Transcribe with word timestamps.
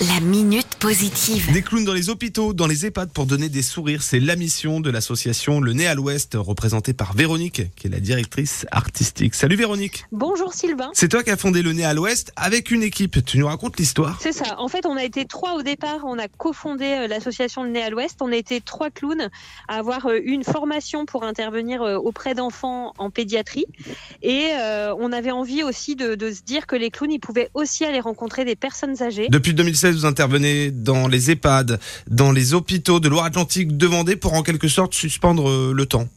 La 0.00 0.20
minute 0.20 0.76
positive. 0.78 1.52
Des 1.52 1.60
clowns 1.60 1.84
dans 1.84 1.92
les 1.92 2.08
hôpitaux, 2.08 2.52
dans 2.52 2.68
les 2.68 2.86
EHPAD 2.86 3.10
pour 3.10 3.26
donner 3.26 3.48
des 3.48 3.62
sourires, 3.62 4.04
c'est 4.04 4.20
la 4.20 4.36
mission 4.36 4.78
de 4.78 4.90
l'association 4.90 5.60
Le 5.60 5.72
Nez 5.72 5.88
à 5.88 5.96
l'Ouest, 5.96 6.36
représentée 6.38 6.92
par 6.92 7.14
Véronique, 7.14 7.74
qui 7.74 7.88
est 7.88 7.90
la 7.90 7.98
directrice 7.98 8.64
artistique. 8.70 9.34
Salut 9.34 9.56
Véronique. 9.56 10.04
Bonjour 10.12 10.54
Sylvain. 10.54 10.90
C'est 10.92 11.08
toi 11.08 11.24
qui 11.24 11.30
as 11.30 11.36
fondé 11.36 11.62
Le 11.62 11.72
Nez 11.72 11.84
à 11.84 11.94
l'Ouest 11.94 12.32
avec 12.36 12.70
une 12.70 12.84
équipe. 12.84 13.24
Tu 13.24 13.38
nous 13.38 13.48
racontes 13.48 13.76
l'histoire? 13.76 14.20
C'est 14.22 14.30
ça. 14.30 14.60
En 14.60 14.68
fait, 14.68 14.86
on 14.86 14.96
a 14.96 15.02
été 15.02 15.24
trois 15.24 15.54
au 15.54 15.62
départ. 15.62 15.98
On 16.04 16.16
a 16.16 16.28
cofondé 16.28 16.84
euh, 16.84 17.08
l'association 17.08 17.64
Le 17.64 17.70
Nez 17.70 17.82
à 17.82 17.90
l'Ouest. 17.90 18.18
On 18.20 18.30
a 18.30 18.36
été 18.36 18.60
trois 18.60 18.90
clowns 18.90 19.28
à 19.66 19.78
avoir 19.78 20.06
euh, 20.06 20.20
eu 20.22 20.30
une 20.30 20.44
formation 20.44 21.06
pour 21.06 21.24
intervenir 21.24 21.82
euh, 21.82 21.96
auprès 21.96 22.34
d'enfants 22.34 22.92
en 22.98 23.10
pédiatrie. 23.10 23.66
Et 24.22 24.50
euh, 24.52 24.94
on 24.96 25.10
avait 25.10 25.32
envie 25.32 25.64
aussi 25.64 25.96
de, 25.96 26.14
de 26.14 26.30
se 26.30 26.42
dire 26.42 26.68
que 26.68 26.76
les 26.76 26.90
clowns, 26.92 27.10
ils 27.10 27.18
pouvaient 27.18 27.50
aussi 27.54 27.84
aller 27.84 27.98
rencontrer 27.98 28.44
des 28.44 28.54
personnes 28.54 29.02
âgées. 29.02 29.26
Depuis 29.28 29.54
2016, 29.54 29.87
vous 29.92 30.06
intervenez 30.06 30.70
dans 30.70 31.08
les 31.08 31.30
EHPAD, 31.30 31.80
dans 32.08 32.32
les 32.32 32.54
hôpitaux 32.54 33.00
de 33.00 33.08
Loire-Atlantique 33.08 33.76
de 33.76 33.86
Vendée 33.86 34.16
pour 34.16 34.34
en 34.34 34.42
quelque 34.42 34.68
sorte 34.68 34.94
suspendre 34.94 35.48
euh, 35.48 35.72
le 35.74 35.86
temps. 35.86 36.08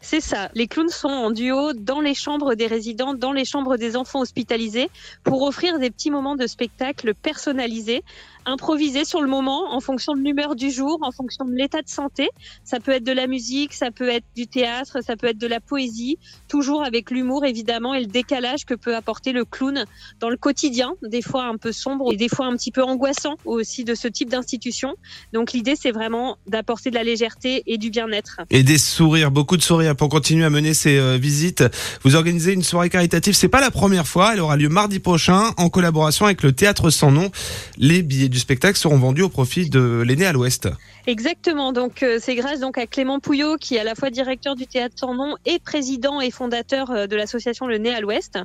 C'est 0.00 0.20
ça. 0.20 0.50
Les 0.54 0.66
clowns 0.66 0.88
sont 0.88 1.08
en 1.08 1.30
duo 1.30 1.72
dans 1.72 2.00
les 2.00 2.14
chambres 2.14 2.54
des 2.54 2.66
résidents, 2.66 3.14
dans 3.14 3.32
les 3.32 3.44
chambres 3.44 3.76
des 3.76 3.96
enfants 3.96 4.20
hospitalisés, 4.20 4.90
pour 5.24 5.42
offrir 5.42 5.78
des 5.78 5.90
petits 5.90 6.10
moments 6.10 6.36
de 6.36 6.46
spectacle 6.46 7.14
personnalisés, 7.14 8.02
improvisés 8.44 9.04
sur 9.04 9.20
le 9.20 9.28
moment, 9.28 9.74
en 9.74 9.80
fonction 9.80 10.14
de 10.14 10.20
l'humeur 10.20 10.54
du 10.54 10.70
jour, 10.70 10.98
en 11.02 11.10
fonction 11.10 11.44
de 11.44 11.52
l'état 11.52 11.82
de 11.82 11.88
santé. 11.88 12.28
Ça 12.64 12.78
peut 12.78 12.92
être 12.92 13.04
de 13.04 13.12
la 13.12 13.26
musique, 13.26 13.72
ça 13.72 13.90
peut 13.90 14.08
être 14.08 14.24
du 14.36 14.46
théâtre, 14.46 14.98
ça 15.02 15.16
peut 15.16 15.26
être 15.26 15.38
de 15.38 15.46
la 15.46 15.60
poésie, 15.60 16.18
toujours 16.48 16.84
avec 16.84 17.10
l'humour 17.10 17.44
évidemment 17.44 17.92
et 17.94 18.00
le 18.00 18.06
décalage 18.06 18.64
que 18.64 18.74
peut 18.74 18.94
apporter 18.94 19.32
le 19.32 19.44
clown 19.44 19.84
dans 20.20 20.30
le 20.30 20.36
quotidien, 20.36 20.94
des 21.02 21.22
fois 21.22 21.44
un 21.44 21.56
peu 21.56 21.72
sombre 21.72 22.12
et 22.12 22.16
des 22.16 22.28
fois 22.28 22.46
un 22.46 22.56
petit 22.56 22.70
peu 22.70 22.82
angoissant 22.82 23.34
aussi 23.44 23.84
de 23.84 23.94
ce 23.94 24.08
type 24.08 24.30
d'institution. 24.30 24.94
Donc 25.32 25.52
l'idée 25.52 25.74
c'est 25.74 25.90
vraiment 25.90 26.38
d'apporter 26.46 26.90
de 26.90 26.94
la 26.94 27.04
légèreté 27.04 27.64
et 27.66 27.78
du 27.78 27.90
bien-être. 27.90 28.40
Et 28.50 28.62
des 28.62 28.78
sourires, 28.78 29.30
beaucoup 29.30 29.56
de 29.56 29.62
sourires 29.62 29.85
pour 29.94 30.08
continuer 30.08 30.44
à 30.44 30.50
mener 30.50 30.74
ces 30.74 30.98
euh, 30.98 31.16
visites. 31.16 31.64
Vous 32.02 32.16
organisez 32.16 32.52
une 32.52 32.62
soirée 32.62 32.90
caritative, 32.90 33.34
c'est 33.34 33.48
pas 33.48 33.60
la 33.60 33.70
première 33.70 34.06
fois, 34.06 34.32
elle 34.32 34.40
aura 34.40 34.56
lieu 34.56 34.68
mardi 34.68 34.98
prochain 34.98 35.50
en 35.56 35.68
collaboration 35.68 36.26
avec 36.26 36.42
le 36.42 36.52
Théâtre 36.52 36.90
Sans 36.90 37.10
Nom. 37.10 37.30
Les 37.78 38.02
billets 38.02 38.28
du 38.28 38.38
spectacle 38.38 38.78
seront 38.78 38.98
vendus 38.98 39.22
au 39.22 39.28
profit 39.28 39.68
de 39.68 40.02
l'aîné 40.06 40.26
à 40.26 40.32
l'Ouest. 40.32 40.68
Exactement. 41.06 41.72
Donc 41.72 42.02
euh, 42.02 42.18
c'est 42.20 42.34
grâce 42.34 42.60
donc 42.60 42.78
à 42.78 42.86
Clément 42.86 43.20
Pouillot 43.20 43.56
qui 43.56 43.76
est 43.76 43.80
à 43.80 43.84
la 43.84 43.94
fois 43.94 44.10
directeur 44.10 44.56
du 44.56 44.66
théâtre 44.66 44.96
sans 44.98 45.14
nom 45.14 45.36
et 45.44 45.58
président 45.58 46.20
et 46.20 46.30
fondateur 46.30 46.90
euh, 46.90 47.06
de 47.06 47.14
l'association 47.16 47.66
Le 47.66 47.78
Nez 47.78 47.94
à 47.94 48.00
l'Ouest. 48.00 48.38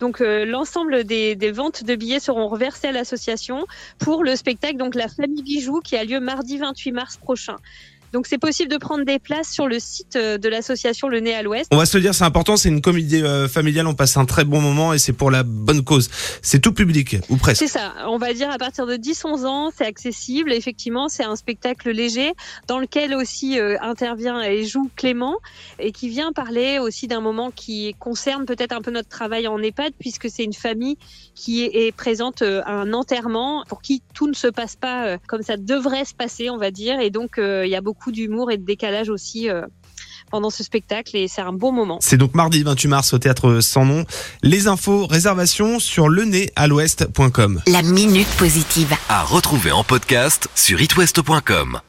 Donc 0.00 0.20
l'ensemble 0.20 1.04
des, 1.04 1.34
des 1.36 1.52
ventes 1.52 1.84
de 1.84 1.94
billets 1.94 2.20
seront 2.20 2.48
reversées 2.48 2.88
à 2.88 2.92
l'association 2.92 3.66
pour 3.98 4.24
le 4.24 4.34
spectacle 4.36 4.76
donc 4.76 4.94
La 4.94 5.08
Famille 5.08 5.42
Bijoux 5.42 5.80
qui 5.80 5.96
a 5.96 6.04
lieu 6.04 6.20
mardi 6.20 6.58
28 6.58 6.92
mars 6.92 7.16
prochain. 7.16 7.56
Donc 8.16 8.26
c'est 8.26 8.38
possible 8.38 8.70
de 8.70 8.78
prendre 8.78 9.04
des 9.04 9.18
places 9.18 9.50
sur 9.50 9.68
le 9.68 9.78
site 9.78 10.16
euh, 10.16 10.38
de 10.38 10.48
l'association 10.48 11.08
Le 11.08 11.20
Nez 11.20 11.34
à 11.34 11.42
l'Ouest. 11.42 11.68
On 11.70 11.76
va 11.76 11.84
se 11.84 11.98
le 11.98 12.02
dire, 12.02 12.14
c'est 12.14 12.24
important, 12.24 12.56
c'est 12.56 12.70
une 12.70 12.80
comédie 12.80 13.22
euh, 13.22 13.46
familiale, 13.46 13.86
on 13.86 13.94
passe 13.94 14.16
un 14.16 14.24
très 14.24 14.46
bon 14.46 14.62
moment 14.62 14.94
et 14.94 14.98
c'est 14.98 15.12
pour 15.12 15.30
la 15.30 15.42
bonne 15.42 15.84
cause. 15.84 16.08
C'est 16.40 16.58
tout 16.58 16.72
public, 16.72 17.18
ou 17.28 17.36
presque. 17.36 17.58
C'est 17.58 17.68
ça, 17.68 17.92
on 18.06 18.16
va 18.16 18.32
dire 18.32 18.50
à 18.50 18.56
partir 18.56 18.86
de 18.86 18.94
10-11 18.94 19.44
ans, 19.44 19.70
c'est 19.76 19.84
accessible. 19.84 20.50
Effectivement, 20.54 21.10
c'est 21.10 21.24
un 21.24 21.36
spectacle 21.36 21.90
léger 21.90 22.32
dans 22.68 22.78
lequel 22.78 23.14
aussi 23.14 23.60
euh, 23.60 23.76
intervient 23.82 24.40
et 24.40 24.64
joue 24.64 24.90
Clément 24.96 25.36
et 25.78 25.92
qui 25.92 26.08
vient 26.08 26.32
parler 26.32 26.78
aussi 26.78 27.08
d'un 27.08 27.20
moment 27.20 27.50
qui 27.50 27.94
concerne 27.98 28.46
peut-être 28.46 28.72
un 28.72 28.80
peu 28.80 28.92
notre 28.92 29.10
travail 29.10 29.46
en 29.46 29.58
EHPAD 29.58 29.92
puisque 29.98 30.30
c'est 30.30 30.44
une 30.44 30.54
famille 30.54 30.96
qui 31.34 31.64
est, 31.64 31.86
est 31.88 31.92
présente 31.92 32.40
euh, 32.40 32.62
à 32.64 32.72
un 32.72 32.94
enterrement 32.94 33.62
pour 33.68 33.82
qui 33.82 34.00
tout 34.14 34.26
ne 34.26 34.34
se 34.34 34.48
passe 34.48 34.74
pas 34.74 35.18
comme 35.26 35.42
ça 35.42 35.58
devrait 35.58 36.06
se 36.06 36.14
passer, 36.14 36.48
on 36.48 36.56
va 36.56 36.70
dire. 36.70 36.98
Et 37.00 37.10
donc, 37.10 37.34
il 37.36 37.68
y 37.68 37.76
a 37.76 37.82
beaucoup 37.82 38.05
d'humour 38.12 38.50
et 38.50 38.56
de 38.56 38.64
décalage 38.64 39.08
aussi 39.08 39.48
euh, 39.48 39.62
pendant 40.30 40.50
ce 40.50 40.62
spectacle 40.62 41.16
et 41.16 41.28
c'est 41.28 41.40
un 41.40 41.52
bon 41.52 41.72
moment. 41.72 41.98
C'est 42.00 42.16
donc 42.16 42.34
mardi 42.34 42.62
28 42.62 42.88
mars 42.88 43.12
au 43.12 43.18
Théâtre 43.18 43.60
Sans 43.60 43.84
Nom. 43.84 44.04
Les 44.42 44.68
infos, 44.68 45.06
réservations 45.06 45.78
sur 45.78 46.08
lenéalouest.com. 46.08 47.62
La 47.66 47.82
minute 47.82 48.28
positive. 48.38 48.94
À 49.08 49.22
retrouver 49.22 49.72
en 49.72 49.84
podcast 49.84 50.48
sur 50.54 50.80
itwest.com. 50.80 51.80